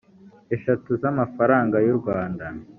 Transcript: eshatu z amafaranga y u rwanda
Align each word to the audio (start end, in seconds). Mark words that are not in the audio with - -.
eshatu 0.55 0.89
z 1.01 1.03
amafaranga 1.11 1.77
y 1.87 1.89
u 1.93 1.95
rwanda 1.99 2.45